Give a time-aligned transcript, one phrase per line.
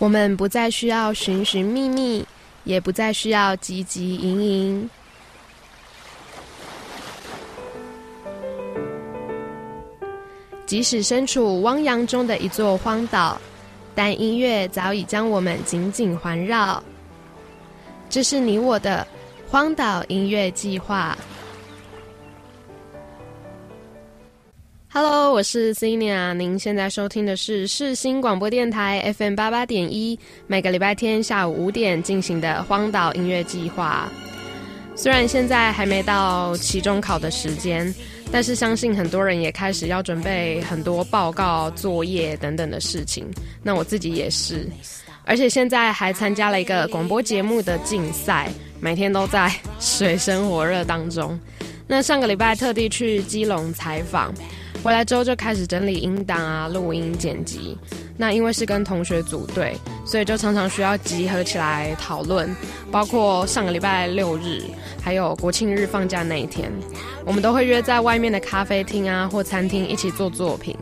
[0.00, 2.24] 我们不再需要寻寻觅觅，
[2.62, 4.90] 也不再需要汲汲营营。
[10.64, 13.40] 即使身处汪洋中的一座荒岛，
[13.94, 16.80] 但音乐早已将我们紧紧环绕。
[18.08, 19.04] 这是你我的
[19.48, 21.18] 荒岛音乐计划。
[24.90, 34.10] Hello，我是 c i n i a 您现在收听的是世新广播电台 FM 八八点一，每个礼拜天下午五点进行的荒岛音乐计划。
[34.96, 37.94] 虽然现在还没到期中考的时间。
[38.30, 43.26] 但是相信很多人也开始要准备很多报告、作业等等的事情。
[43.62, 44.68] 那我自己也是，
[45.24, 51.40] 而且现在还参加了一个广播节目的竞赛，每天都在水深火热当中。
[51.86, 54.30] 那上个礼拜特地去基隆采访，
[54.82, 57.76] 回来之后就开始整理音档啊、录音、剪辑。
[58.16, 62.54] 那因为是跟同学组队，所以就常常需要集合起来讨论，
[62.90, 64.62] 包括上个礼拜六日，
[65.00, 66.68] 还有国庆日放假那一天，
[67.24, 70.76] 我们都会约在外面的咖啡厅啊或餐厅一起做作品。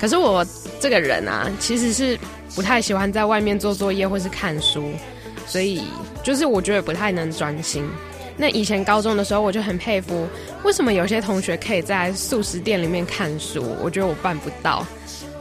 [0.00, 0.46] 可是我
[0.78, 2.16] 这个人啊，其实是
[2.54, 4.92] 不太喜欢在外面做作业或是看书，
[5.46, 5.82] 所以
[6.22, 7.84] 就是我觉得不太能专心。
[8.40, 10.28] 那以前高中的时候，我就很佩服，
[10.62, 14.86] 为什么有些同学可以在素食店里面看书，我觉得我办不到。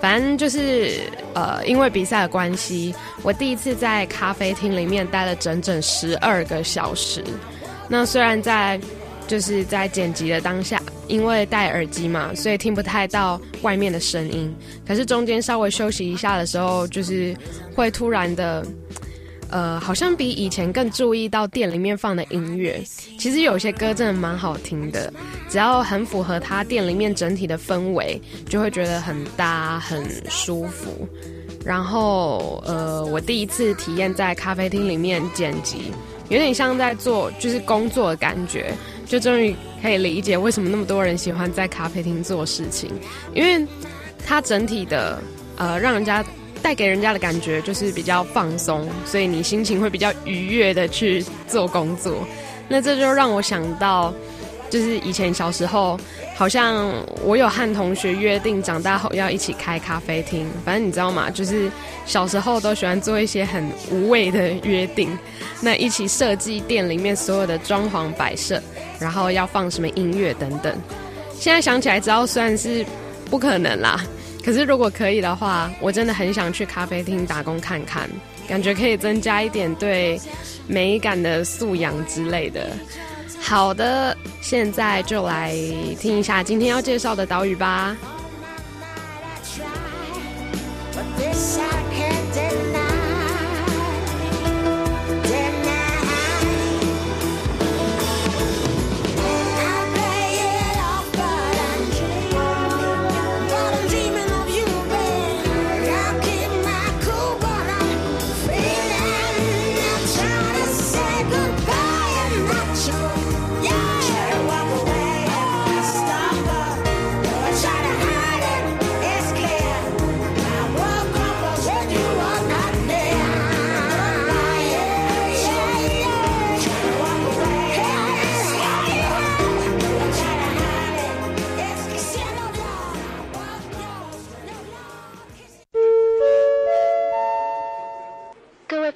[0.01, 0.99] 反正就是
[1.33, 7.23] 呃，因为比赛的关系，我第一次在咖啡厅里面待了整整十二个小时。
[7.87, 8.79] 那虽然在
[9.27, 14.51] 就是在剪辑的当下，因为戴耳机嘛，所以听不太到外面的声音。
[14.87, 17.35] 可是中间稍微休息一下的时候，就是
[17.75, 18.65] 会突然的。
[19.49, 22.81] 呃，好像比以前更注意到店里面放的音乐。
[23.17, 25.11] 其实有些歌真的蛮好听的，
[25.49, 31.07] 只要很符合他店里面整体的氛围，就会觉得很搭、很舒服。
[31.65, 35.91] 然后，呃，我第一次体验在咖啡厅里面剪辑，
[36.29, 38.73] 有点像在做就是工作的感觉，
[39.05, 42.89] 就终于可以理解为什么那么多人喜欢在咖啡厅做事情，
[43.33, 43.65] 因为
[44.25, 45.21] 它整体的
[45.55, 46.23] 呃，让人家。
[46.67, 52.27] 带给人家的感觉就是比较放松，所以你心情会比较愉悦的去做工作。
[52.67, 54.13] 那这就让我想到，
[54.69, 55.97] 就是以前小时候，
[56.35, 60.45] 好像我有和同学约定，长大后要一起开咖啡厅。
[60.65, 61.29] 反正你知道吗？
[61.29, 61.71] 就是
[62.05, 65.17] 小时候都喜欢做一些很无谓的约定，
[65.61, 68.61] 那一起设计店里面所有的装潢摆设，
[68.99, 70.77] 然后要放什么音乐等等。
[71.39, 72.85] 现在想起来，知道算是
[73.31, 74.03] 不可能啦。
[74.47, 78.09] 可是，如果可以的话，我真的很想去咖啡厅打工看看，
[78.47, 80.17] 感觉可以增加一点对
[80.67, 82.71] 美感的素养之类的。
[83.41, 85.53] 好的，现在就来
[85.99, 87.97] 听一下今天要介绍的岛屿吧。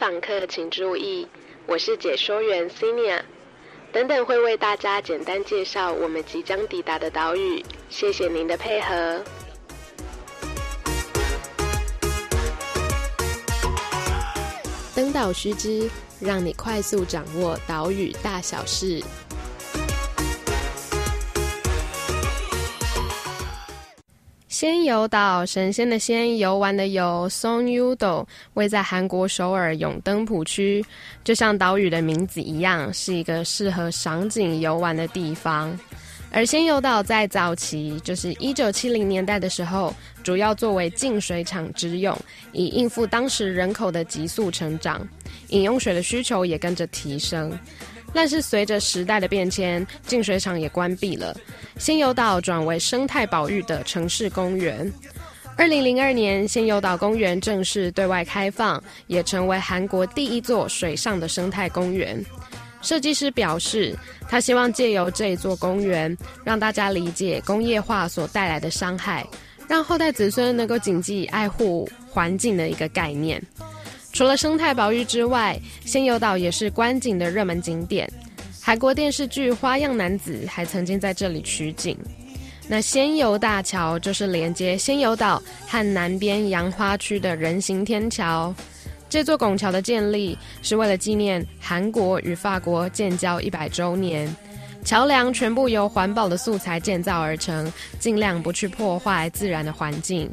[0.02, 1.28] 访客请注意，
[1.68, 3.24] 我是解说员 c i n i a
[3.94, 7.64] 等等会为大家简单介绍我们即将抵达的岛屿。
[7.88, 9.24] 谢谢您的配合。
[14.96, 15.88] 登岛须知，
[16.20, 19.04] 让你快速掌握岛屿大小事。
[24.62, 30.86] 仙游岛，神仙的仙，游玩的游，Song Udo 位在韩国首尔永登浦区，
[31.24, 35.76] 就像岛屿的名字一样，是一个适合赏景游玩的地方。
[36.32, 39.92] 而仙游岛在早期，就是一九七零年代的时候，
[40.24, 42.16] 主要作为净水厂之用，
[42.52, 45.02] 以应付当时人口的急速成长，
[45.48, 47.52] 饮用水的需求也跟着提升。
[48.14, 51.36] 但是随着时代的变迁，净水厂也关闭了，
[51.78, 54.92] 仙游岛转为生态保育的城市公园。
[55.58, 62.24] 二零零二年，仙游岛公园正式对外开放，也成为韩国第一座水上的生态公园。
[62.82, 63.96] 设计师表示，
[64.28, 69.26] 他希望借由这一座公园，让大家理解工业化所带来的伤害，
[69.68, 73.40] 让后代子孙能够谨记爱护环境的一个概念。
[74.14, 78.12] 除了生态保育之外，仙游岛也是观景的热门景点。
[78.62, 81.98] 韩国电视剧《花样男子》还曾经在这里取景。
[82.68, 88.54] 那仙游大桥就是连接仙游岛和南边杨花区的人行天桥。
[89.10, 94.34] 这座拱桥的建立是为了纪念韩国与法国建交一百周年。
[94.86, 100.30] 桥梁全部由环保的素材建造而成，尽量不去破坏自然的环境。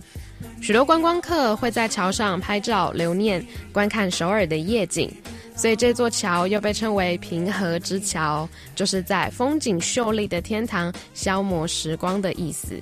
[0.60, 5.10] 许多观光客会在桥上拍照留念，观看首尔的夜景。
[5.56, 12.76] 所以这座桥又被称为平和之桥，就是在风景秀丽的天堂消磨时光的意思。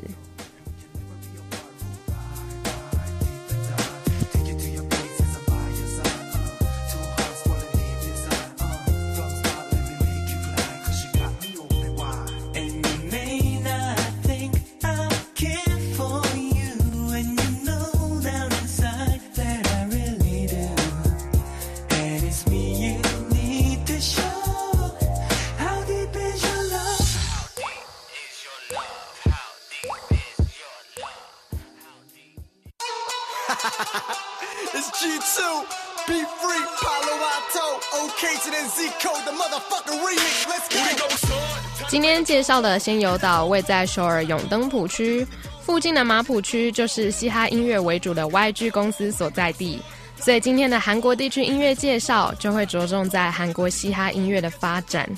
[42.36, 45.26] 介绍的仙游岛位在首尔永登浦区
[45.62, 49.80] 附近的马浦区，就是嘻哈音乐为主的 YG 公司所在地。
[50.20, 55.08] 所以今天的韩国地区音乐介绍就会着重在韩国嘻哈音乐的发展。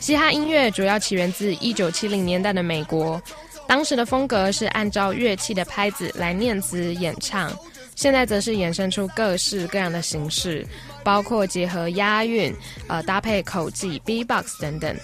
[0.00, 3.22] 嘻哈音乐主要起源自一九七零年代的美国，
[3.68, 7.56] 当时的风格是按照乐器的拍子来念词演唱。
[7.94, 10.66] 现在则是衍生出各式各样的形式，
[11.04, 12.52] 包括结合押韵、
[12.88, 14.96] 呃搭配口技、B-box 等等。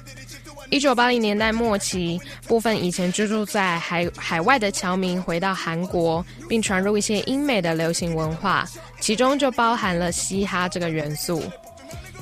[0.70, 8.68] 一九八零年代末期，部分以前居住在海海外的侨民回到韩国，并传入一些英美的流行文化，
[9.00, 11.42] 其中就包含了嘻哈这个元素。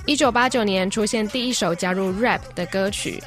[0.06, 3.23] 一九八九年出现第一首加入 rap 的歌曲。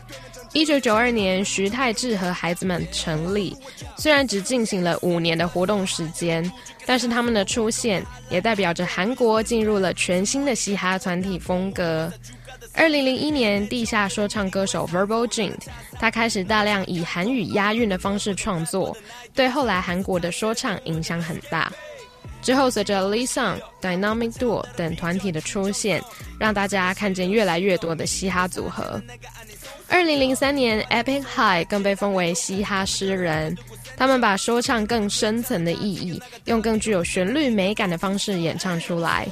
[0.53, 3.55] 一九九二年，徐太志和孩子们成立。
[3.97, 6.49] 虽然只进行了五年的活动时间，
[6.85, 12.11] 但是他们的出现也代表着韩国进入了全新的嘻哈团体风格。
[12.77, 15.57] 二零零一年，地下说唱歌手 Verbal Jint，
[15.99, 18.95] 他开始大量以韩语押韵的方式创作，
[19.33, 21.73] 对后来韩国的说唱影响很大。
[22.43, 26.01] 之后，随着 Lee Sung、Dynamic Duo 等团体的出现，
[26.39, 29.01] 让大家看见越来越多的嘻哈组合。
[29.89, 33.57] 二零零三年，Epic High 更被封为嘻哈诗人。
[33.97, 39.27] 他们把说唱更深层的意义，用更具有旋律美感的方式演唱出来。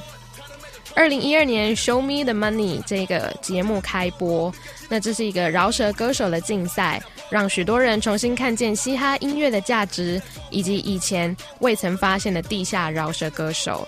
[0.96, 4.52] 二零一二年，Show Me the Money 这个节目开播，
[4.88, 10.20] 那这是一个饶舌歌手的竞赛，让许多人重新看见嘻哈音乐的价值，
[10.50, 13.86] 以及以前未曾发现的地下饶舌歌手。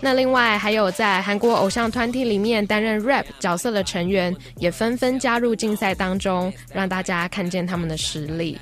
[0.00, 8.58] 那另外还有在韩国偶像团体里面担任 rap 角色的成员，也纷纷加入竞赛当中，让大家看见他们的实力。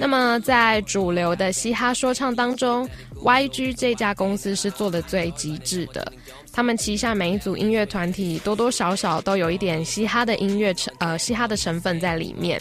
[0.00, 2.88] 那么在主流的嘻哈说唱当中
[3.22, 6.12] ，YG 这家公司是做的最极致的。
[6.52, 12.60] 他们旗下每一组音乐团体多多少少都有一点嘻哈的音乐成呃嘻哈的成分在里面。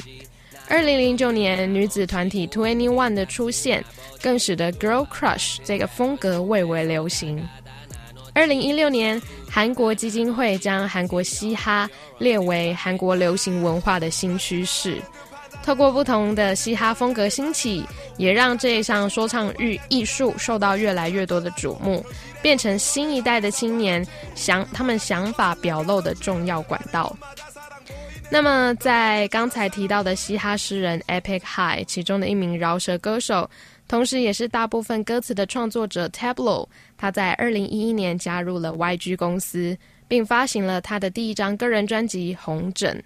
[0.70, 3.84] 二零零九年女子团体 Twenty One 的出现，
[4.22, 7.42] 更使得 Girl Crush 这个风格蔚为流行。
[8.34, 9.20] 二零一六年，
[9.50, 15.02] 韩国基金会将韩国嘻哈列为韩国流行文化的新趋势。
[15.64, 17.84] 透过不同的嘻哈风格兴起，
[18.18, 22.06] 也让这一项说唱艺艺术受到越来越多的瞩目，
[22.48, 27.14] 变成新一代的青年想他们想法表露的重要管道。
[28.32, 33.50] 那么，在刚才提到的嘻哈诗人 Epic High 其中的一名饶舌歌手。
[33.86, 36.66] 同时，也是大部分歌词的创作者 Tablo，
[36.98, 39.78] 他在二零一一年加入了 YG 公司，
[40.08, 42.98] 并发行了他的第一张个人专辑《红枕》。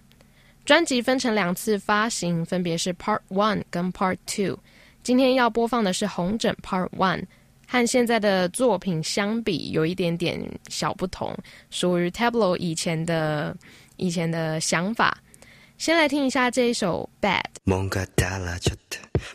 [0.66, 4.60] 专辑分成两次发行，分别是 Part One 跟 Part Two。
[5.02, 7.22] 今天要播放的是《红枕 Part One》，
[7.71, 11.37] 和现在的作品相比有一点点小不同，
[11.71, 13.57] 属于 Tablo 以前的
[13.97, 15.19] 以前的想法。
[15.79, 17.43] 先来听一下这一首《Bad》。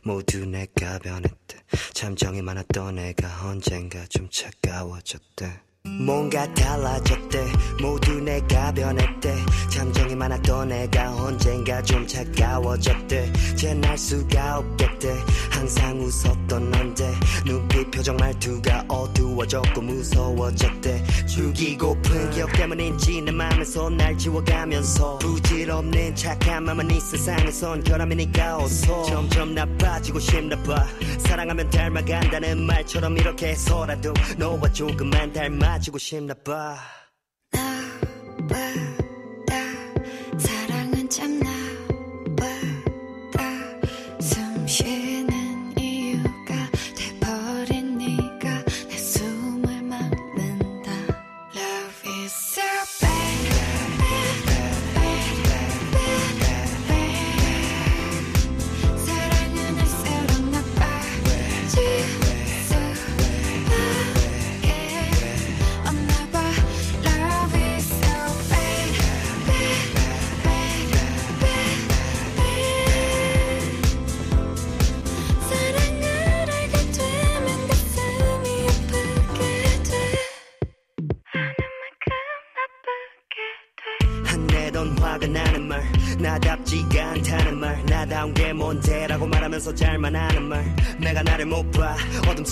[0.03, 1.57] 모두 내가 변했대
[1.93, 5.59] 참정이 많았던 내가 언젠가 좀 차가워졌대
[5.98, 7.46] 뭔가 달라졌대.
[7.80, 9.34] 모두 내가 변했대.
[9.70, 13.32] 참정이 많았던 내가 언젠가 좀 차가워졌대.
[13.56, 15.14] 쟤날 수가 없겠대.
[15.50, 17.14] 항상 웃었던 넌데
[17.46, 21.04] 눈빛 표정 말투가 어두워졌고 무서워졌대.
[21.26, 29.54] 죽이고픈 기억 때문인지 내 맘에서 날 지워가면서 부질없는 착한 맘은 이 세상에선 결함이니까 어서 점점
[29.54, 30.86] 나빠지고 싶나 봐.
[31.18, 36.78] 사랑하면 닮아간다는 말처럼 이렇게 해서라도 너와 조금만 닮아 가지고 싶나 봐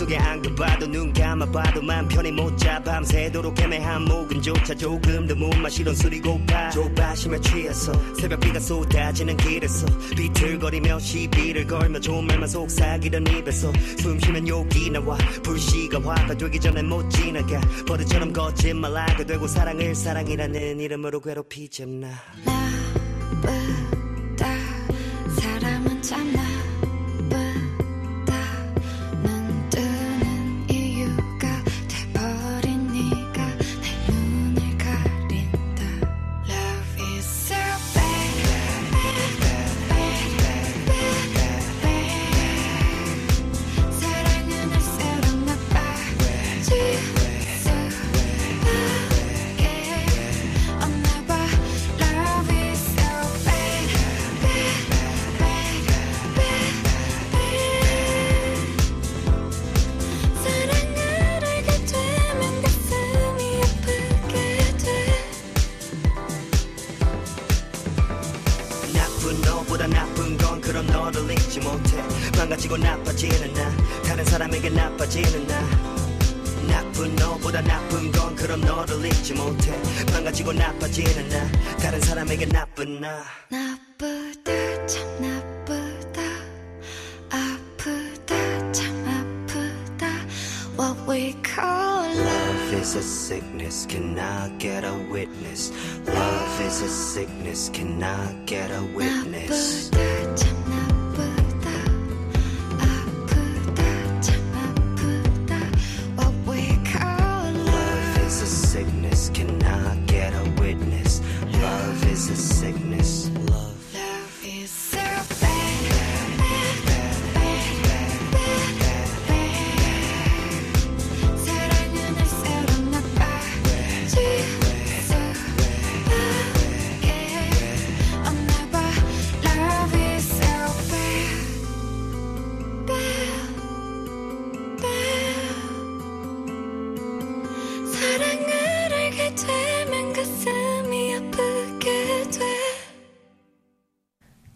[0.05, 2.83] 속에 안겨봐도 눈 감아봐도 맘 편히 못자.
[2.83, 6.69] 밤새도록 애매한 목음조차 조금 더 못 마시던 술이 고파.
[6.71, 14.91] 조바심에 취해서 새벽비가 쏟아지는 길에서 비틀거리며 시비를 걸며 좋은 말만 속삭이던 입에서 숨 쉬면 욕이
[14.91, 15.17] 나와.
[15.43, 17.61] 불씨가 화가 되기 전에 못 지나가.
[17.87, 22.09] 버릇처럼 거짓말하게 되고 사랑을 사랑이라는 이름으로 괴롭히잖아
[22.45, 24.04] 나쁘다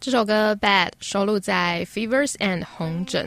[0.08, 3.26] 这首歌《Bad》收录在《Fevers and 红疹》。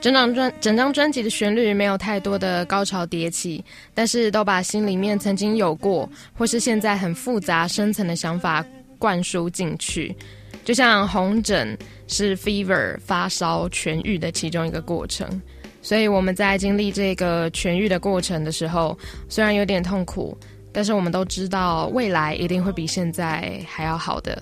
[0.00, 8.64] 整张专整张专辑的旋律没有太多的高潮迭起，但是都把心里面曾经有过或是现在很复杂深层的想法
[9.00, 10.14] 灌输进去。
[10.64, 15.28] 就像红疹是 fever 发烧痊愈的其中一个过程，
[15.82, 18.96] 所以我们在经历这个痊愈的过程的时候，
[19.28, 20.38] 虽然有点痛苦，
[20.72, 24.40] 但是我们都知道未来一定会比现在还要好的。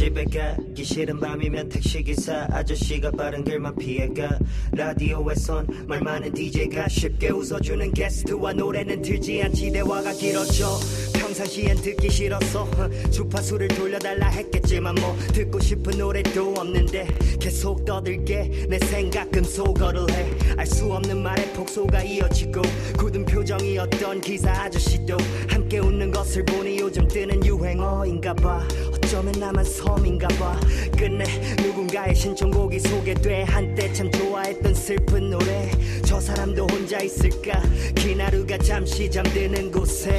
[0.00, 4.38] Cibeket 에 가기 싫은 밤이면 택시기사 아저씨가 빠른 길만 피해가
[4.72, 10.78] 라디오에선 말 많은 DJ가 쉽게 웃어주는 게스트와 노래는 틀지 않지 대화가 길어져
[11.12, 12.66] 평상시엔 듣기 싫었어
[13.10, 17.06] 주파수를 돌려달라 했겠지만 뭐 듣고 싶은 노래도 없는데
[17.38, 20.30] 계속 떠들게 내 생각은 소거를 해.
[20.56, 22.62] 알 수 없는 말에 폭소가 이어지고
[22.96, 25.16] 굳은 표정이었던 기사 아저씨도
[25.48, 28.66] 함께 웃는 것을 보니 요즘 뜨는 유행어인가 봐.
[29.10, 30.60] 어쩌면 나만 섬인가 봐
[30.96, 31.24] 끝내
[31.62, 33.42] 누군가의 신청곡이 소개돼.
[33.44, 35.70] 한때 참 좋아했던 슬픈 노래.
[36.04, 37.62] 저 사람도 혼자 있을까?
[37.94, 40.18] 긴 하루가 잠시 잠드는 곳에.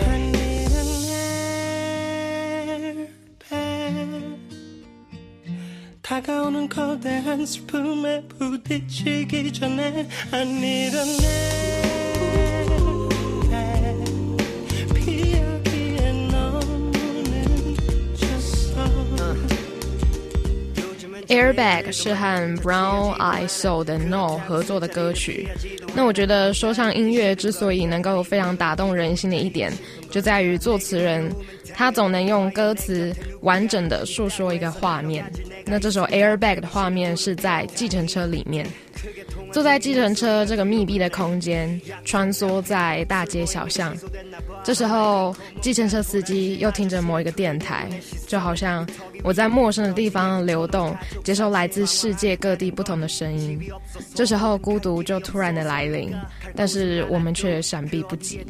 [6.01, 11.80] 다가오는 거대한 슬픔에 부딪히기 전에 a name
[21.31, 25.47] Airbag 是和 Brown Eye Soul 的 No 合作的歌曲。
[25.95, 29.71] 那我觉得说唱音乐之所以能够非常打动人心的一点，
[30.09, 31.33] 就在于作词人
[31.73, 35.25] 他总能用歌词完整的诉说一个画面。
[35.65, 38.67] 那这首 Airbag 的画面是在计程车里面。
[39.51, 43.93] 坐在计程车这个密闭的空间，穿梭在大街小巷。
[44.63, 47.89] 这时候，计程车司机又听着某一个电台，
[48.27, 48.87] 就好像
[49.23, 53.59] 我在陌生的地方流动，接受来自世界各地不同的声音。
[54.13, 56.13] 这时候，孤独就突然的来临，
[56.55, 58.45] 但是我们却闪避不及。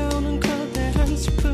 [0.00, 1.49] 다가오는 거대한 스품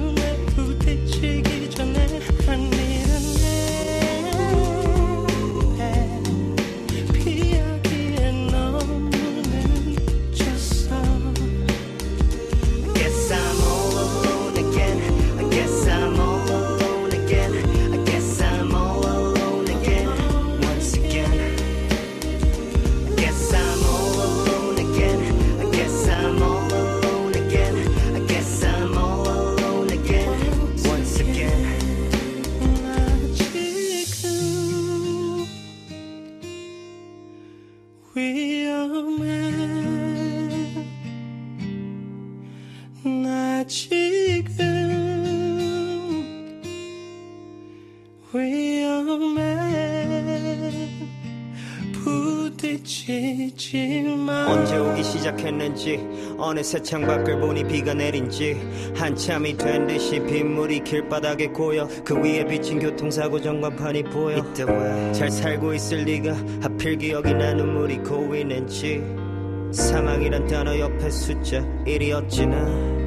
[54.49, 56.01] 언제 오기 시작했는지
[56.39, 58.57] 어느새 창밖을 보니 비가 내린지
[58.95, 64.37] 한참이 된 듯이 빗물이 길바닥에 고여 그 위에 비친 교통사고 전광판이 보여.
[65.13, 69.03] 잘 살고 있을 리가 하필 기억이 나 눈물이 고이는지.
[69.73, 73.06] 사망이란 단어 옆에 숫자 1이었지 나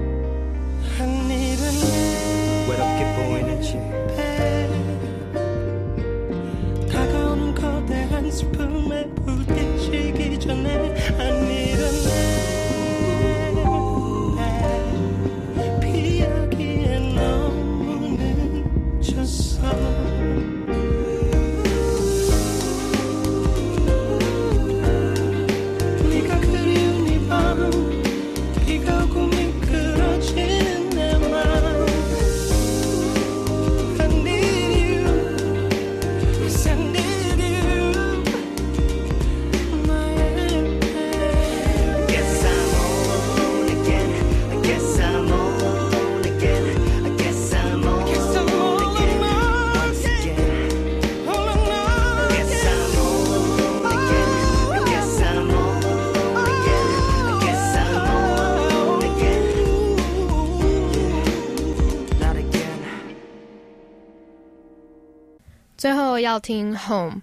[66.40, 67.22] 要听《Home》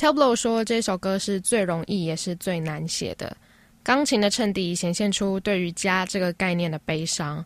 [0.00, 3.36] ，Tablo 说这首歌是最容易也是最难写的。
[3.82, 7.44] 钢琴的衬底显现出对于家这个概念的悲伤。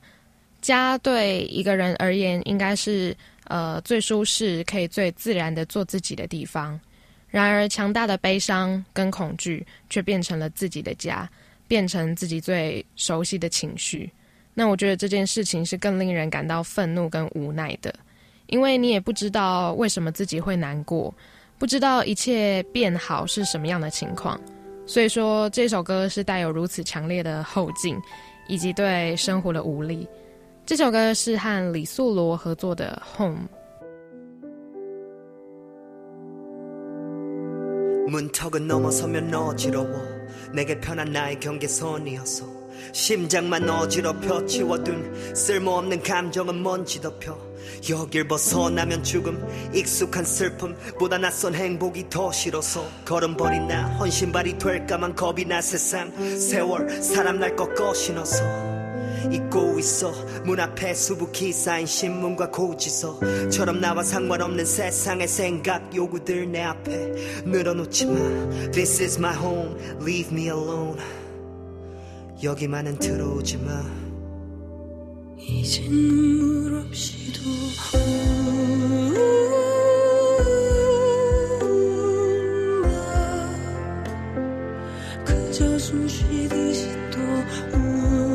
[0.61, 6.79] 家对一个人而言，应该是呃最舒适、可以最自然的做自己的地方。
[7.31, 11.27] 然而，强大的悲伤跟恐惧却变成了自己的家，
[11.67, 14.13] 变成自己最熟悉的情绪。
[14.53, 17.95] 那我觉得这件事情是更令人感到愤怒跟无奈的。
[18.48, 21.14] 因为你也不知道为什么自己会难过，
[21.58, 24.40] 不知道一切变好是什么样的情况，
[24.86, 27.98] 所以说这首歌是带有如此强烈的后劲，
[28.48, 30.08] 以及对生活的无力。
[30.66, 33.40] 这首歌是和李素罗合作的《Home》。
[38.12, 39.88] 문턱은 넘어서면 어지러워
[40.54, 42.55] 내게 편한 나의 경계선이어서
[42.93, 47.39] 심장만 어지럽혀 치워둔 쓸모없는 감정은 먼지 덮여.
[47.89, 55.61] 여길 벗어나면 죽음 익숙한 슬픔보다 낯선 행복이 더 싫어서 걸음버린 나 헌신발이 될까만 겁이 나
[55.61, 56.13] 세상.
[56.39, 58.45] 세월 사람 날 꺾어 신어서
[59.33, 60.13] 잊고 있어.
[60.45, 68.15] 문 앞에 수북히 쌓인 신문과 고지서처럼 나와 상관없는 세상의 생각 요구들 내 앞에 늘어놓지 마.
[68.71, 69.77] This is my home.
[70.01, 70.97] Leave me alone
[72.43, 73.83] 여기만은 들어오지 마.
[75.39, 77.41] 이젠 눈물 없이도
[85.25, 87.19] 그저 숨 쉬듯이 또
[87.77, 88.26] 운다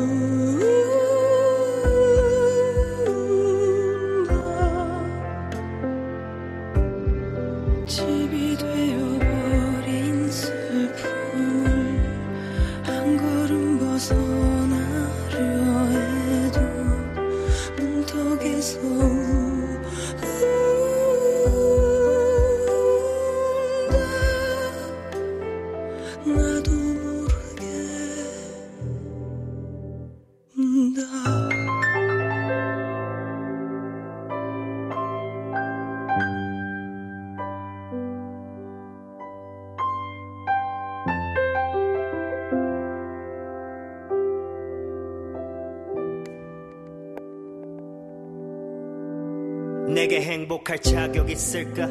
[50.62, 51.86] 행복할 자격 있을까?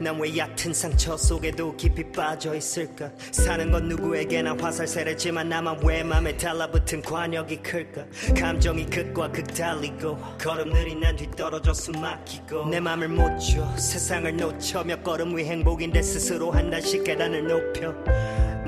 [0.00, 3.10] 난 왜 얕은 상처 속에도 깊이 빠져 있을까?
[3.30, 8.04] 사는 건 누구에게나 화살세례지만 나만 왜 맘에 달라붙은 관역이 클까?
[8.38, 13.76] 감정이 극과 극 달리고 걸음 느린 난 뒤떨어져 숨 막히고 내 맘을 못 줘.
[13.76, 17.94] 세상을 놓쳐 몇 걸음 위 행복인데 스스로 한 단씩 계단을 높여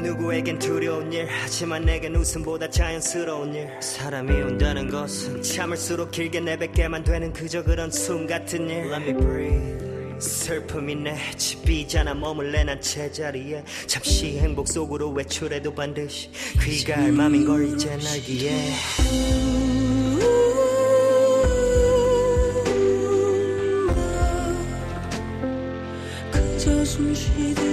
[0.07, 3.69] 누구에겐 두려운 일 하지만 내겐 웃음보다 자연스러운 일.
[3.81, 8.93] 사람이 온다는 것은 참을수록 길게 내뱉게만 되는 그저 그런 숨 같은 일.
[8.93, 10.21] Let me breathe.
[10.21, 13.65] 슬픔이 내 집이잖아 머물래 난 제자리에.
[13.89, 16.31] 잠시 행복 속으로 외출해도 반드시
[16.63, 18.75] 귀가 할 맘인 걸 이제 알기에.
[26.31, 27.66] 그저 숨 쉬듯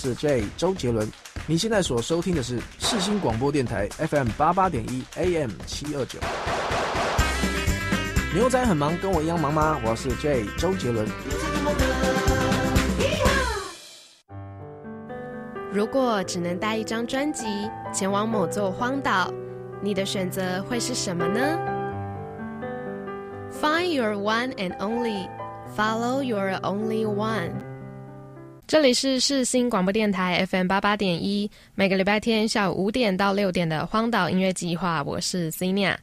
[0.00, 1.06] 是 J 周杰伦，
[1.46, 6.18] 你现在所收听的是世新广播电台 FM 八八点一 AM 七二九。
[8.34, 9.78] 牛仔很忙，跟我一样忙吗？
[9.84, 11.06] 我是 J 周杰伦。
[15.70, 17.44] 如果只能带一张专辑
[17.92, 19.30] 前往某座荒岛，
[19.82, 21.58] 你的选择会是什么呢
[23.60, 25.28] ？Find your one and only,
[25.76, 27.50] follow your only one。
[28.70, 35.98] 这里是世新广播电台 FM 八八点一，每个礼拜天下午五点到六点的荒岛音乐计划，我是 c i n a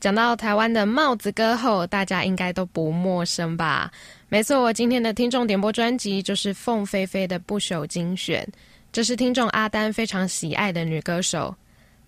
[0.00, 3.92] 讲到台湾的帽子歌后，大家应该都不陌生吧？
[4.30, 8.42] 没错，我今天的听众点播专辑就是凤飞飞的《不朽精选》。
[8.90, 11.54] 这是听众阿丹非常喜爱的女歌手，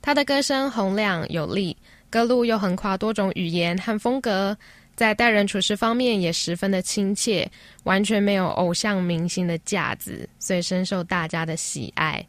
[0.00, 1.76] 她的歌声洪亮有力，
[2.08, 4.56] 歌路又横跨多种语言和风格，
[5.00, 7.50] 在待人处事方面也十分的亲切，
[7.84, 12.22] 完全没有偶像明星的架子，所以深受大家的喜爱。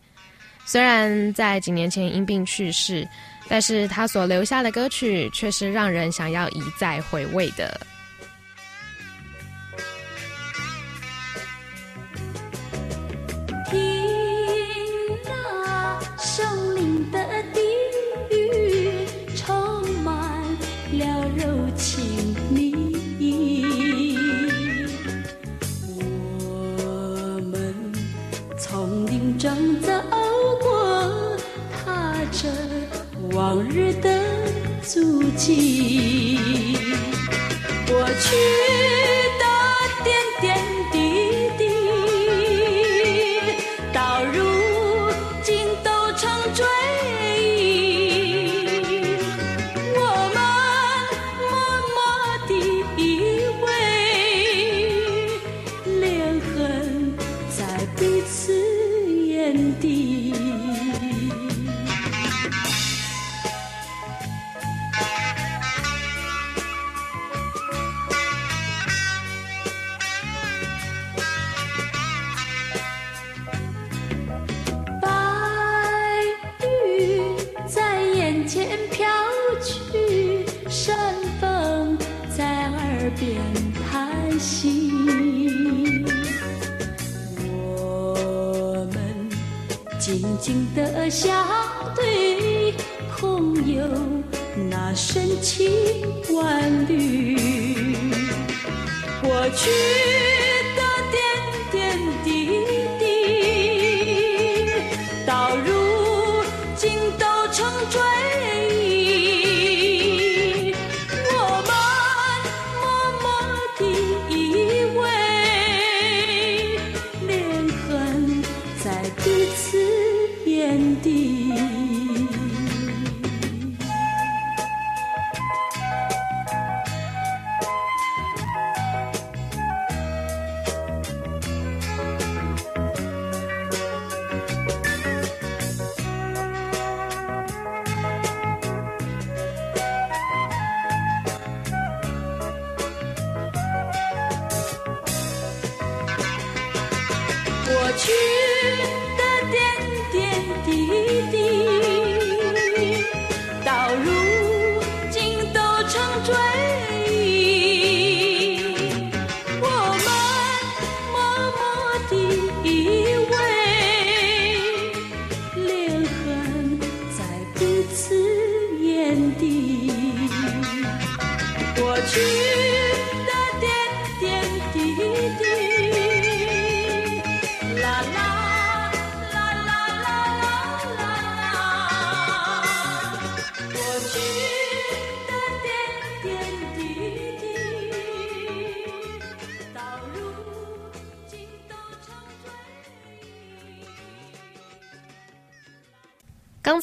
[0.65, 3.05] 虽然在几年前因病去世，
[3.49, 7.77] 但是他所留下的歌曲却是让人想要一再回味的。
[13.69, 13.77] 听
[15.25, 17.19] 那生命的
[17.53, 17.59] 低
[18.33, 19.05] 语，
[19.35, 19.53] 充
[20.03, 20.15] 满
[20.93, 22.33] 了柔情
[29.41, 29.91] 正走
[30.61, 31.35] 过，
[31.83, 32.47] 踏着
[33.31, 34.21] 往日的
[34.83, 36.50] 足迹。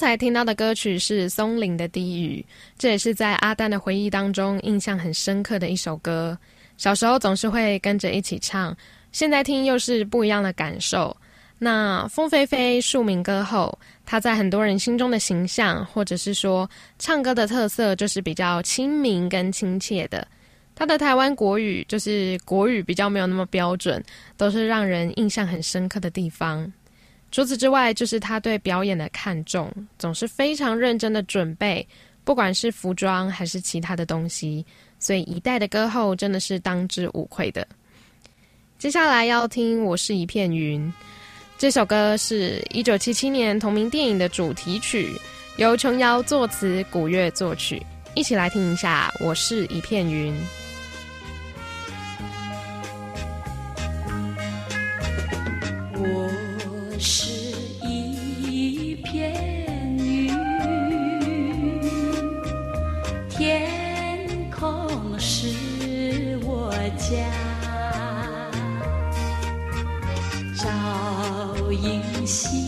[0.09, 2.43] 才听到的歌曲是松林的《低语》，
[2.79, 6.39] 这也是在阿丹的回忆当中印象很深刻的一首歌。
[6.79, 8.75] 小时候总是会跟着一起唱，
[9.13, 11.15] 现在听又是不一样的感受。
[11.59, 16.67] 那风飞飞庶民歌后，他在很多人心中的形象，或者是说
[16.99, 20.27] 唱歌的特色，就是比较亲民跟亲切的。
[20.75, 24.03] 他的台湾国语就是国语比较没有那么标准，
[24.39, 26.73] 都是让人印象很深刻的地方。
[27.31, 31.87] 除此之外，就是他对表演的看重，总是非常认真的准备，
[32.25, 34.65] 不管是服装还是其他的东西，
[34.99, 37.67] 所以一代的歌后真的是当之无愧的。
[38.79, 40.81] 接下来要听《我是一片云》
[41.59, 45.13] 这首歌，是一九七七年同名电影的主题曲，
[45.57, 47.83] 由琼瑶作词，古月作曲。
[48.15, 50.33] 一起来听一下《我是一片云》。
[56.01, 56.31] 我
[57.01, 57.31] 是
[57.85, 59.33] 一片
[59.97, 60.35] 云，
[63.29, 65.47] 天空是
[66.43, 67.25] 我家，
[70.57, 72.68] 朝迎夕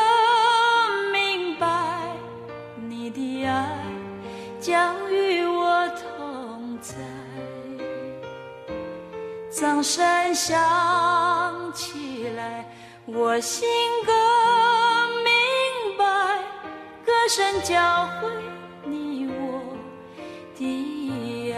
[4.61, 6.93] 将与我同在。
[9.49, 10.53] 掌声响
[11.73, 12.63] 起来，
[13.07, 13.67] 我心
[14.05, 14.13] 更
[15.23, 16.05] 明白，
[17.03, 18.29] 歌声教会
[18.85, 19.63] 你我
[20.55, 21.57] 的爱。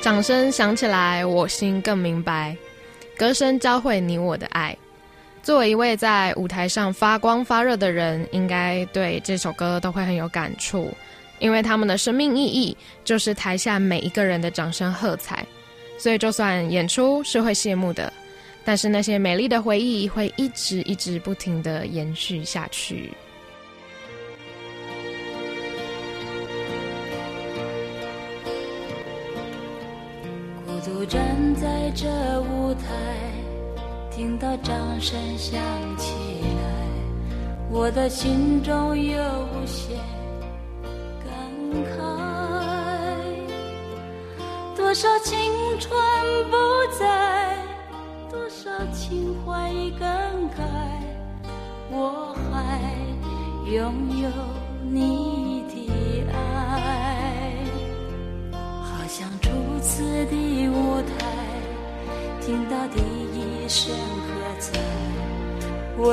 [0.00, 2.56] 掌声响起来，我心更明白。
[3.18, 4.76] 歌声教会你我的爱。
[5.46, 10.92] 作为一位在舞台上发光发热的人，应该对这首歌都会很有感触，
[11.38, 15.46] 因为他们的生命意义就是台下每一个人的掌声喝彩。
[15.98, 18.12] 所以，就算演出是会谢幕的，
[18.64, 23.12] 但是那些美丽的回忆会一直一直不停的延续下去。
[30.66, 31.22] 孤独站
[31.54, 32.08] 在这
[32.40, 32.90] 舞台，
[34.16, 35.60] 听到掌声响
[35.98, 36.88] 起来，
[37.70, 39.94] 我的心中有无限
[41.22, 41.28] 感
[41.84, 42.00] 慨。
[44.74, 45.94] 多少青春
[46.50, 46.56] 不
[46.98, 47.58] 在，
[48.30, 50.08] 多少情怀已更
[50.56, 50.64] 改，
[51.90, 52.80] 我还
[53.70, 54.30] 拥有
[54.90, 55.45] 你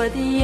[0.04, 0.43] 我的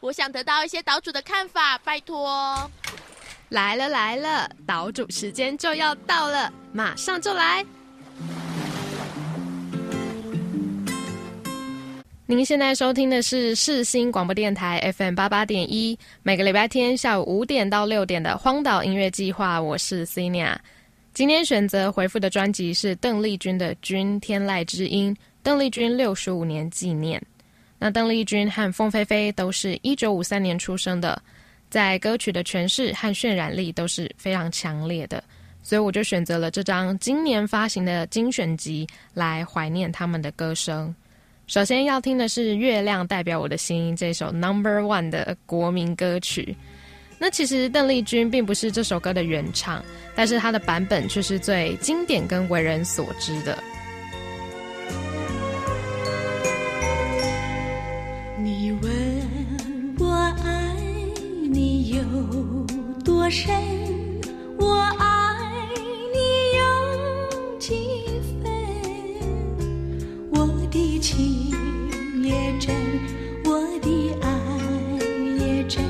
[0.00, 2.70] 我想得到一些岛主的看法，拜托。
[3.50, 7.62] 来了来了，岛主时间就要到了，马上就来。
[12.24, 20.58] 您现在收听的是世新广播电台 FM 八八点一，每个礼拜天下午五点到六点的荒岛音乐计划，我是 c i n a
[21.12, 27.20] 今天选择回复的专辑是邓丽君的《君天籁之音》，邓丽君六十五年纪念。
[27.82, 31.20] 那邓丽君和凤飞飞都是一九五三年出生的，
[31.70, 35.24] 在歌曲的诠释和渲染力都是非常强烈的，
[35.62, 40.94] 所以我就选择了这张今年发行的精选集来怀念他们的歌声。
[41.46, 46.54] 首先要听的是《月亮代表我的心》这首 Number One 的国民歌曲。
[47.18, 49.82] 那其实邓丽君并不是这首歌的原唱，
[50.14, 53.58] 但是她的版本却是最经典跟为人所知的。
[61.90, 62.00] 有
[63.04, 63.52] 多深，
[64.58, 65.34] 我爱
[66.14, 66.18] 你
[66.56, 66.62] 有
[67.58, 67.74] 几
[68.40, 68.48] 分？
[70.30, 71.50] 我的情
[72.22, 72.72] 也真，
[73.44, 74.28] 我的爱
[75.44, 75.84] 也真，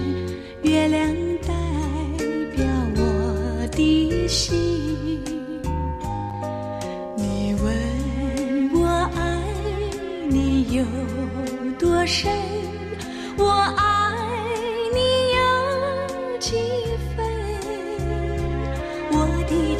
[0.62, 1.06] 月亮
[1.46, 1.52] 代
[2.56, 2.64] 表
[2.96, 5.20] 我的心。
[7.18, 9.20] 你问我爱
[10.30, 10.82] 你有
[11.78, 12.32] 多深，
[13.36, 13.44] 我
[13.76, 13.99] 爱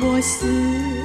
[0.00, 0.95] 我思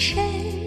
[0.00, 0.59] 谁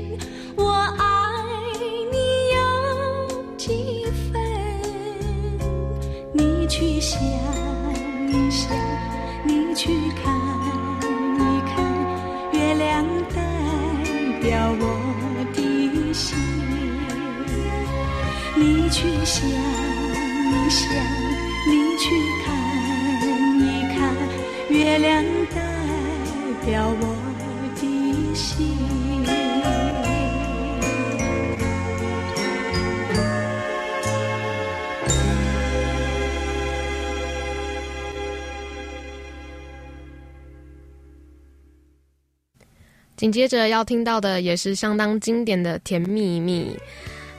[43.23, 46.77] 紧接着要听到的也是相当经典的《甜蜜蜜》。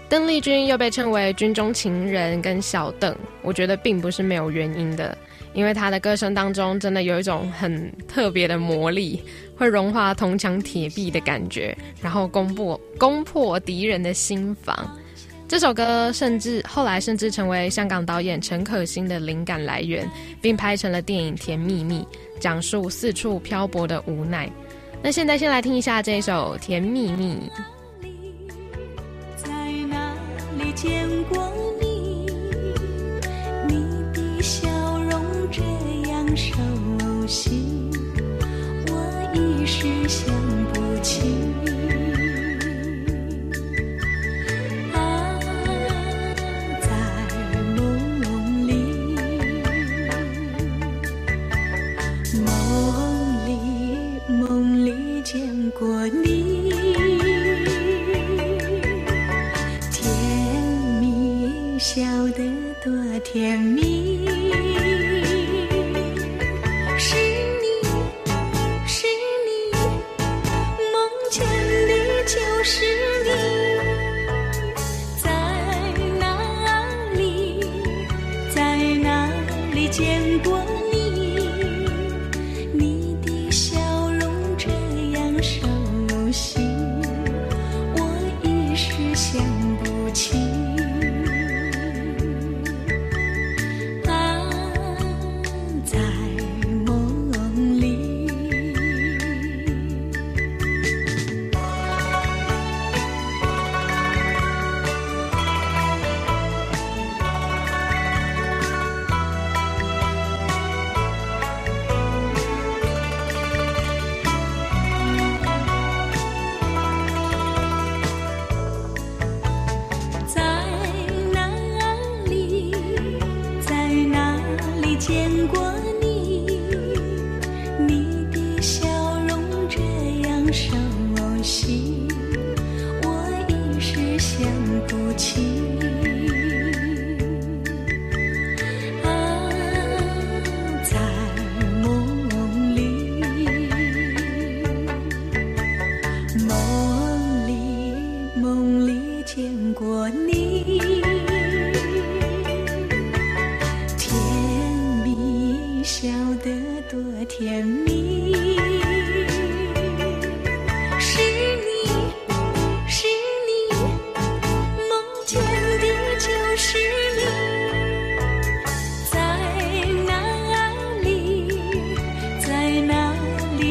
[0.08, 5.14] 邓丽君又被称为“军中情人”跟小邓，我觉得并不是没有原因的，
[5.52, 9.22] 因为她的歌声当中真的有一种很特别的魔力，
[9.54, 14.98] 会融化铜墙铁壁的感觉，然后攻破攻破敌人的心房。
[15.46, 20.10] 这首歌甚至后来甚至成为香港导演陈可辛的灵感来源，
[20.40, 21.98] 并拍成了电影《甜蜜蜜》，
[22.40, 24.50] 讲述四处漂泊的无奈。
[25.04, 27.50] 那现在先来听一下这首《甜蜜蜜》。
[29.36, 29.50] 在
[29.86, 30.14] 哪
[30.56, 32.26] 里见过你？
[33.68, 33.84] 你
[34.14, 34.66] 的笑
[35.10, 35.60] 容这
[36.08, 36.56] 样熟
[37.26, 37.90] 悉，
[38.86, 40.34] 我一时想
[40.72, 41.20] 不起。
[61.84, 62.50] 笑得
[62.82, 62.90] 多
[63.22, 64.26] 甜蜜。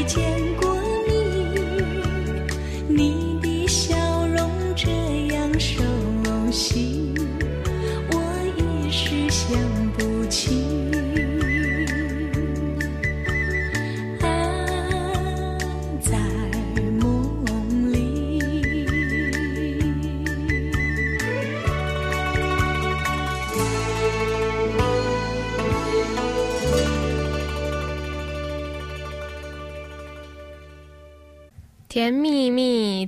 [0.06, 0.53] 见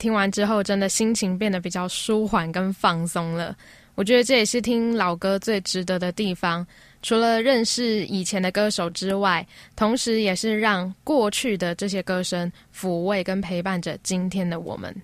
[0.06, 3.58] 听完之后真的心情变得比较舒缓跟放松了。
[3.96, 6.64] 我觉得这也是听老歌最值得的地方，
[7.02, 9.44] 除了认识以前的歌手之外，
[9.76, 14.96] 同时也是让过去的这些歌声抚慰跟陪伴着今天的我们。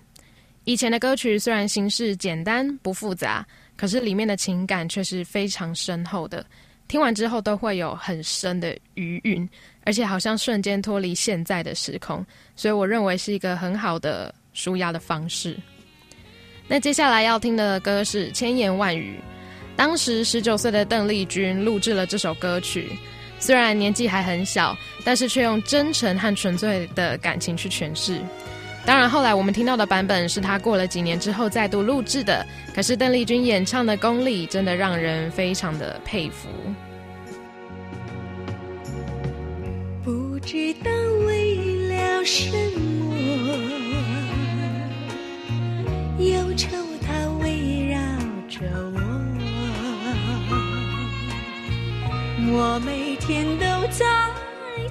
[0.62, 3.44] 以前的歌曲虽然形式简单不复杂，
[3.76, 6.46] 可是里面的情感却是非常深厚的。
[6.86, 9.48] 听完之后都会有很深的余韵，
[9.82, 12.24] 而且好像瞬间脱离现在的时空，
[12.54, 15.56] 所以我认为是一个很好的舒压的方式。
[16.68, 19.18] 那接下来要听的歌是《千言万语》，
[19.76, 22.90] 当时十九岁的邓丽君录制了这首歌曲，
[23.38, 28.20] 虽然年纪还很小，但是却用真诚和纯粹的感情去诠释。
[28.84, 32.44] 当然，后来我们听到的版本是她过了几年之后再度录制的，
[32.74, 36.48] 可是邓丽君演唱的功力真的让人非常的佩服。
[40.02, 40.90] 不知道
[41.26, 41.56] 为
[41.88, 43.01] 了什么，
[46.18, 46.68] 忧愁
[47.00, 47.98] 它围绕
[48.48, 48.60] 着
[48.94, 49.00] 我，
[52.52, 54.04] 我每天都在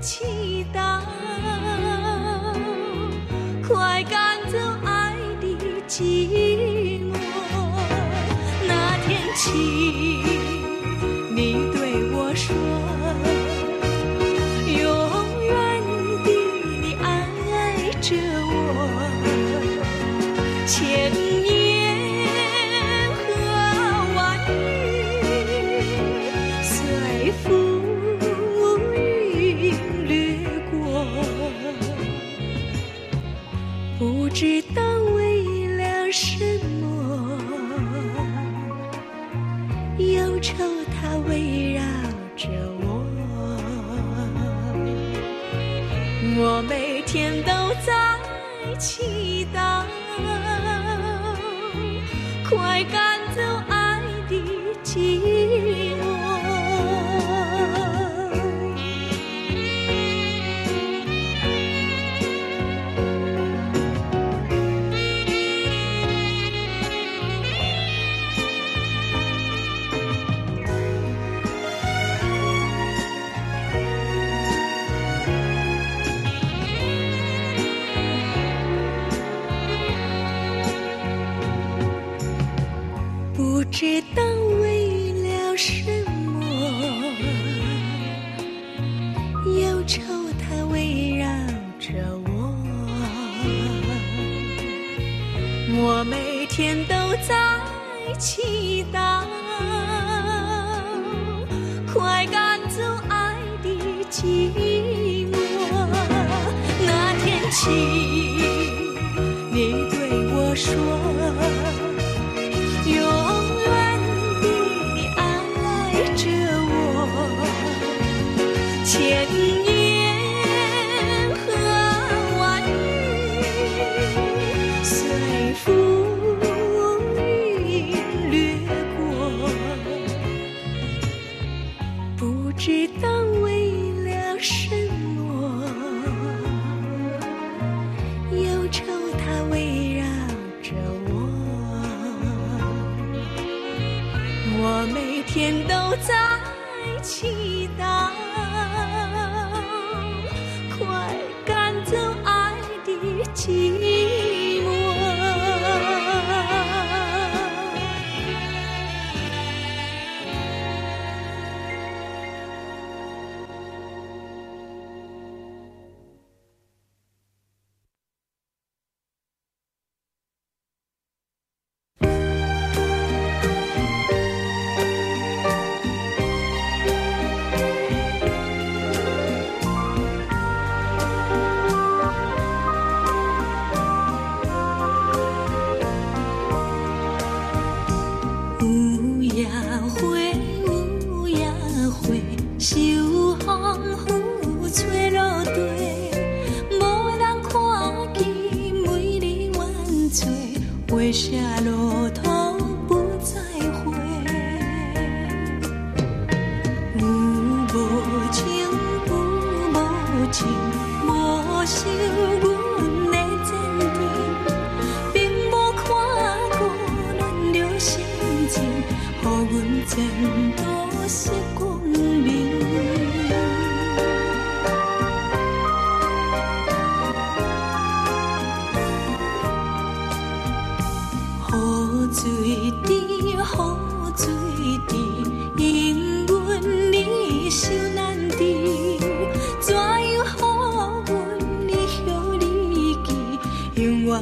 [0.01, 0.99] 祈祷，
[3.67, 5.47] 快赶走爱的
[5.87, 7.13] 寂寞。
[8.67, 10.30] 那天起，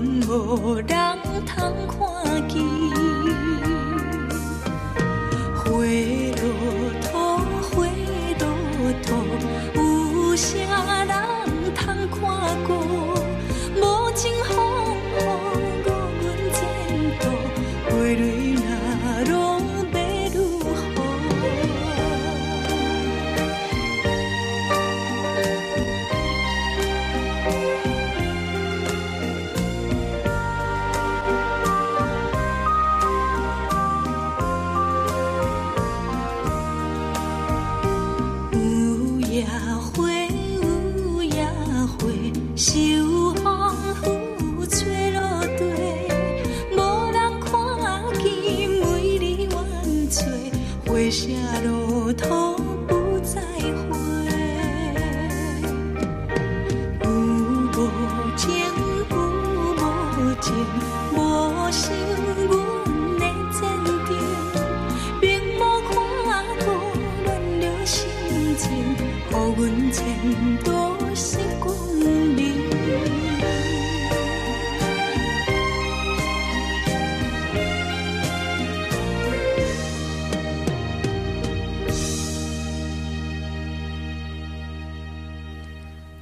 [0.02, 0.88] 无人
[1.46, 2.79] 通看见。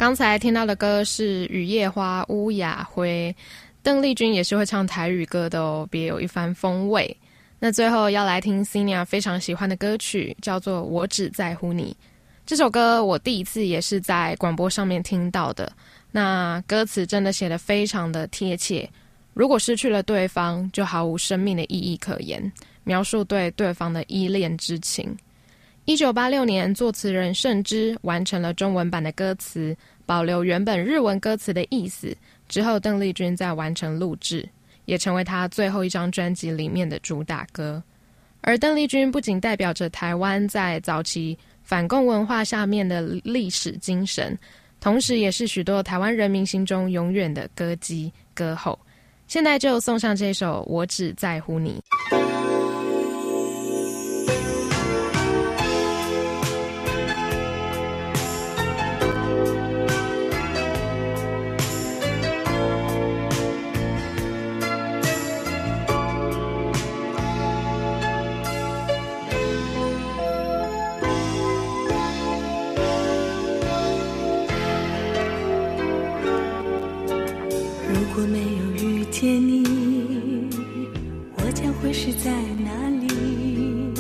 [0.08, 3.36] 刚才听到的歌是《雨夜花》乌雅辉，
[3.84, 7.18] 邓丽君也是会唱台语歌的哦，别有一番风味。
[7.60, 11.94] 那最后要来听 c i n a 非常喜欢的歌曲，叫做《我只在乎你》。
[12.46, 15.70] 这首歌我第一次也是在广播上面听到的，
[16.10, 18.90] 那歌词真的写得非常的贴切。
[19.34, 22.50] 如果失去了对方，就毫无生命的意义可言，
[22.86, 25.14] 描述对对方的依恋之情。
[25.84, 29.76] 一九八六年，作词人盛之完成了中文版的歌词，
[30.08, 32.18] 保留原本日文歌词的意思。
[32.48, 34.48] 之后，邓丽君再完成录制，
[34.86, 37.84] 也成为她最后一张专辑里面的主打歌。
[38.42, 44.38] 而邓丽君不仅代表着台湾在早期反共文化下面的历史精神，
[44.80, 48.80] 同时也是许多台湾人民心中永远的歌姬歌后。
[49.28, 51.84] 现在就送上这首《我只在乎你》。
[78.18, 80.50] 如果没有遇见你，
[81.36, 82.32] 我将会是在
[82.66, 83.94] 哪里？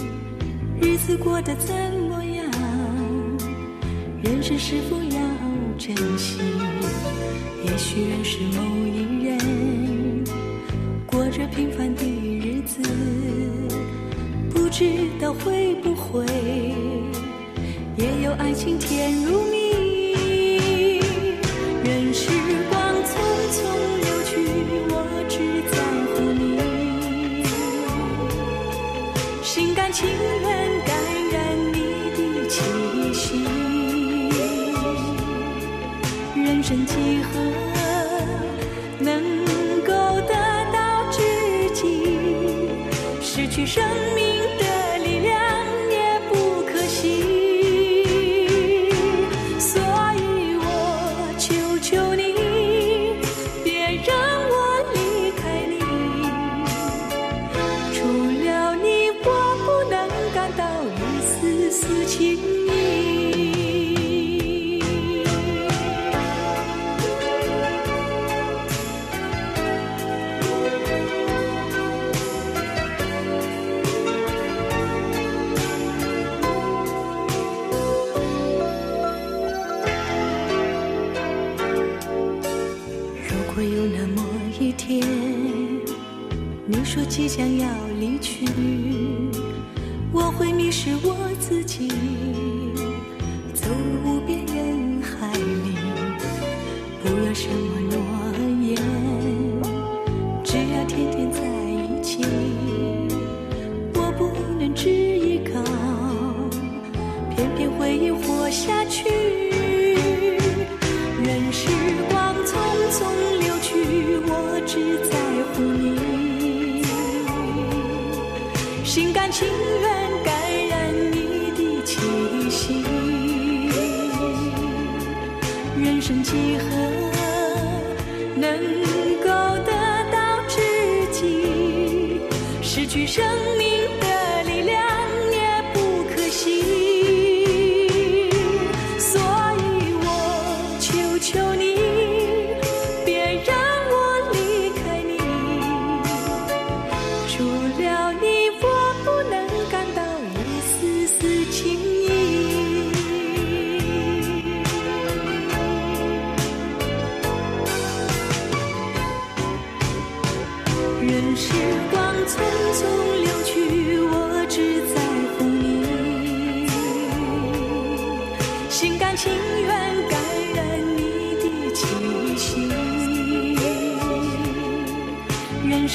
[0.81, 1.75] 日子过得怎
[2.09, 2.43] 么样？
[4.23, 5.19] 人生是否要
[5.77, 6.39] 珍惜？
[7.63, 10.23] 也许认识某一人，
[11.05, 12.81] 过着平凡的日子，
[14.49, 14.83] 不知
[15.21, 16.25] 道会不会
[17.95, 19.86] 也有爱情甜如蜜。
[29.97, 30.05] 情
[30.43, 30.56] 愿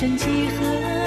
[0.02, 1.01] 生几何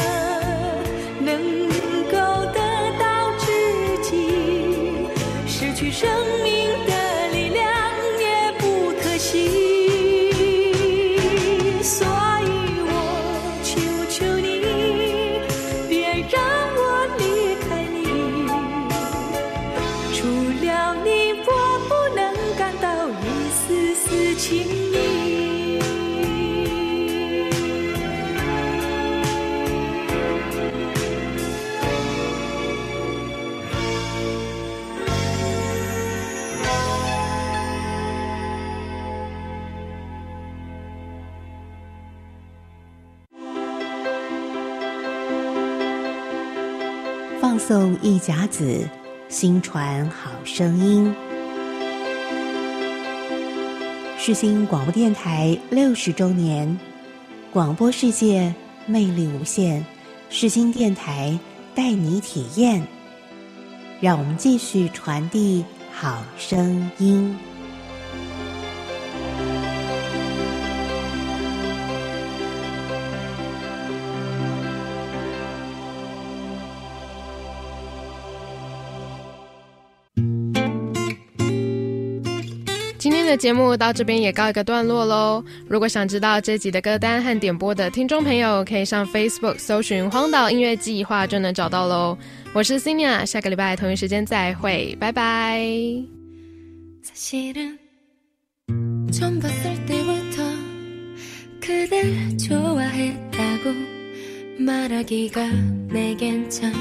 [48.05, 48.87] 一甲子，
[49.29, 51.11] 新传好声音。
[54.19, 56.79] 世新广播电台六十周年，
[57.51, 58.53] 广播世界
[58.85, 59.83] 魅力无限，
[60.29, 61.39] 世新电台
[61.73, 62.85] 带你体验。
[63.99, 67.35] 让我们继续传递好声音。
[83.34, 85.44] 的节目到这边也告一个段落喽。
[85.68, 92.18] 如果想知道这集的歌单和点播的听众朋友，可以上 Facebook 搜寻“荒岛音乐计划”就能找到喽。
[92.52, 95.60] 我是 c i n a 下个礼拜同一时间再会，拜拜。
[97.02, 97.78] 사실은
[99.12, 100.42] 처음 봤을 때부터
[101.60, 103.74] 그댈 좋아했다고
[104.58, 105.46] 말하기가
[105.88, 106.72] 내겐 참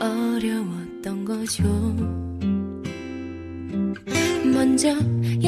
[0.00, 1.62] 어려웠던 거죠
[4.44, 4.94] 먼저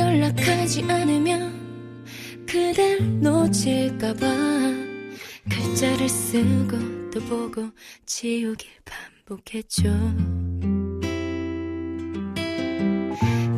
[0.01, 2.05] 연락하지 않으면
[2.47, 4.27] 그댈 놓칠까봐
[5.49, 6.77] 글자를 쓰고
[7.11, 7.69] 또 보고
[8.05, 9.89] 지우길 반복했죠.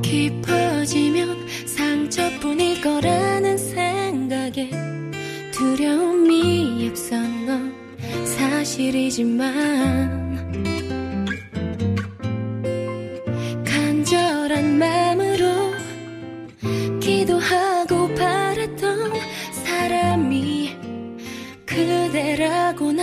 [0.01, 4.69] 깊어지면 상처뿐일 거라는 생각에
[5.51, 7.73] 두려움이 앞선 건
[8.25, 10.22] 사실이지만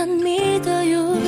[0.01, 1.20] 난 믿어요.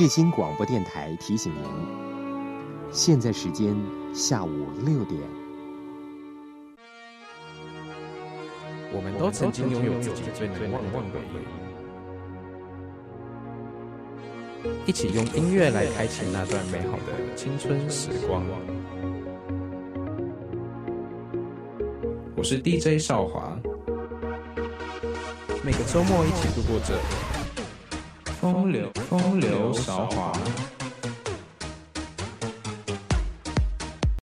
[0.00, 1.62] 世新广播电台提醒您，
[2.90, 3.76] 现在时间
[4.14, 4.48] 下午
[4.82, 5.20] 六点。
[8.94, 10.58] 我们都曾经拥有自己最难
[10.94, 11.42] 忘的回
[14.64, 18.42] 忆，一起用音乐来开启那段美好的青春时光。
[22.34, 23.54] 我是 DJ 少华，
[25.62, 26.94] 每个周末一起度过这
[28.40, 30.32] 风流风流韶华。